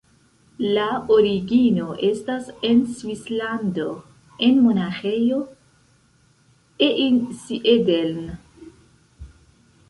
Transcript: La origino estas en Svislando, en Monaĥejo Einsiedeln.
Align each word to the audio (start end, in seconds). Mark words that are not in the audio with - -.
La 0.75 0.85
origino 1.15 1.89
estas 2.07 2.47
en 2.69 2.81
Svislando, 3.01 3.85
en 4.47 4.57
Monaĥejo 4.69 5.43
Einsiedeln. 6.89 8.19